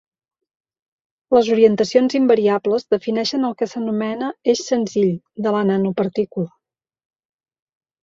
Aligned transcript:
Les 1.37 1.49
orientacions 1.55 2.15
invariables 2.21 2.87
defineixen 2.95 3.47
el 3.51 3.55
que 3.61 3.69
s'anomena 3.75 4.33
"eix 4.57 4.67
senzill" 4.73 5.15
de 5.47 5.57
la 5.61 5.65
nanopartícula. 5.73 6.53